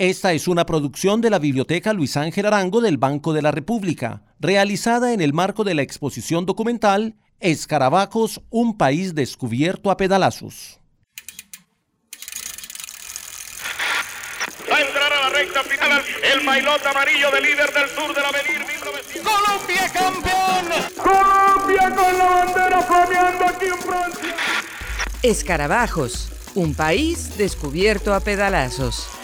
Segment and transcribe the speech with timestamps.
[0.00, 4.22] Esta es una producción de la Biblioteca Luis Ángel Arango del Banco de la República,
[4.38, 10.80] realizada en el marco de la exposición documental Escarabajos, un país descubierto a pedalazos.
[14.72, 18.22] Va a entrar a la recta final el maillot amarillo de líder del sur de
[18.22, 19.30] la Avenir 1900.
[19.30, 20.64] ¡Colombia campeón!
[20.96, 24.34] ¡Colombia con la bandera flameando aquí en Francia!
[25.22, 29.19] Escarabajos, un país descubierto a pedalazos.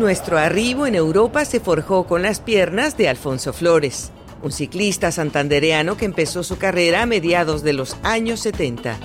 [0.00, 5.98] Nuestro arribo en Europa se forjó con las piernas de Alfonso Flores, un ciclista santandereano
[5.98, 8.98] que empezó su carrera a mediados de los años 70.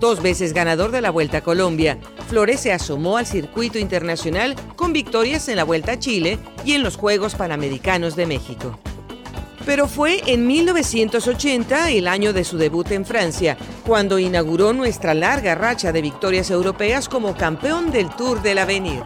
[0.00, 4.94] Dos veces ganador de la Vuelta a Colombia, Flores se asomó al circuito internacional con
[4.94, 8.78] victorias en la Vuelta a Chile y en los Juegos Panamericanos de México.
[9.66, 15.54] Pero fue en 1980, el año de su debut en Francia, cuando inauguró nuestra larga
[15.54, 19.02] racha de victorias europeas como campeón del Tour del Avenir.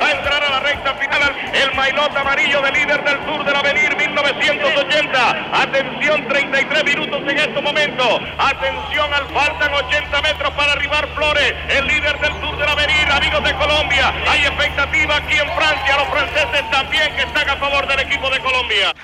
[0.00, 1.10] Va a entrar a la recta final
[1.52, 5.62] el maillot amarillo de líder del sur del Avenir 1980.
[5.62, 8.20] Atención, 33 minutos en este momento.
[8.38, 13.44] Atención, al faltan 80 metros para arribar Flores, el líder del sur del Avenir, amigos
[13.44, 14.14] de Colombia.
[14.28, 18.40] Hay expectativa aquí en Francia, los franceses también que están a favor del equipo de
[18.40, 18.94] Colombia.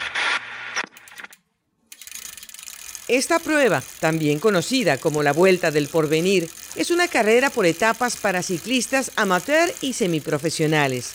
[3.09, 8.43] Esta prueba, también conocida como la Vuelta del Porvenir, es una carrera por etapas para
[8.43, 11.13] ciclistas amateur y semiprofesionales.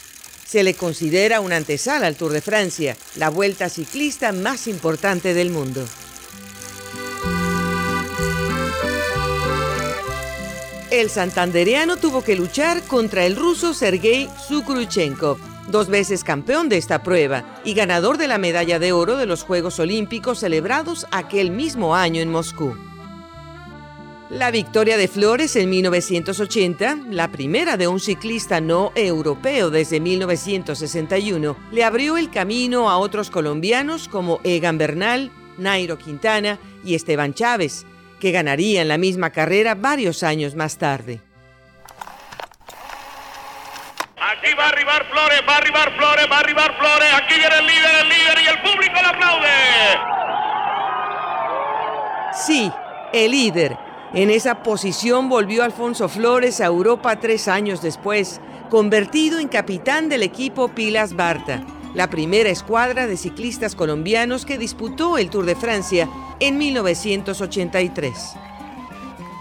[0.48, 5.50] Se le considera una antesala al Tour de Francia, la vuelta ciclista más importante del
[5.50, 5.86] mundo.
[10.92, 17.04] El santandereano tuvo que luchar contra el ruso Sergei Sukruchenkov, dos veces campeón de esta
[17.04, 21.96] prueba y ganador de la medalla de oro de los Juegos Olímpicos celebrados aquel mismo
[21.96, 22.76] año en Moscú.
[24.32, 31.58] La victoria de Flores en 1980, la primera de un ciclista no europeo desde 1961,
[31.70, 37.86] le abrió el camino a otros colombianos como Egan Bernal, Nairo Quintana y Esteban Chávez,
[38.22, 41.20] que ganarían la misma carrera varios años más tarde.
[44.32, 47.14] Aquí va a arribar Flores, va a arribar Flores, va a arribar Flores.
[47.16, 49.48] Aquí viene el líder, el líder y el público le aplaude.
[52.34, 52.72] Sí,
[53.12, 53.78] el líder.
[54.14, 60.24] En esa posición volvió Alfonso Flores a Europa tres años después, convertido en capitán del
[60.24, 66.08] equipo Pilas Barta, la primera escuadra de ciclistas colombianos que disputó el Tour de Francia
[66.40, 68.36] en 1983.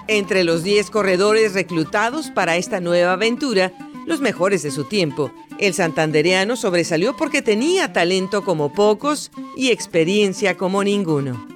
[0.08, 3.72] Entre los 10 corredores reclutados para esta nueva aventura,
[4.10, 10.56] los mejores de su tiempo, el santandereano sobresalió porque tenía talento como pocos y experiencia
[10.56, 11.46] como ninguno.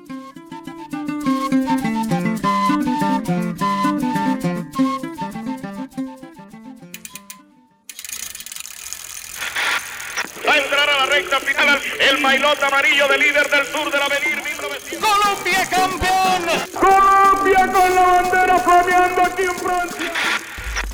[10.46, 14.00] Va a entrar a la recta final el maillot amarillo de líder del sur del
[14.00, 15.00] Avenir 1900.
[15.00, 16.44] ¡Colombia campeón!
[16.72, 20.12] ¡Colombia con la bandera flameando aquí en Francia!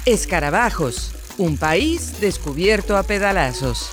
[0.07, 3.91] Escarabajos, un país descubierto a pedalazos.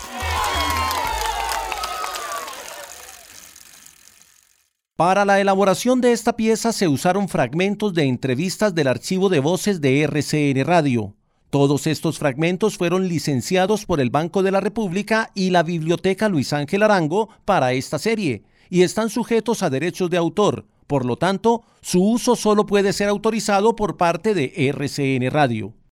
[4.97, 9.79] Para la elaboración de esta pieza se usaron fragmentos de entrevistas del archivo de voces
[9.79, 11.15] de RCN Radio.
[11.49, 16.51] Todos estos fragmentos fueron licenciados por el Banco de la República y la Biblioteca Luis
[16.51, 20.65] Ángel Arango para esta serie y están sujetos a derechos de autor.
[20.85, 25.77] Por lo tanto, su uso solo puede ser autorizado por parte de RCN Radio.